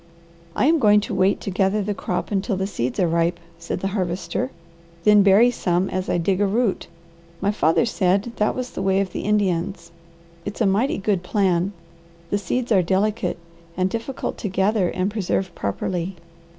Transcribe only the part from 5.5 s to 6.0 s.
some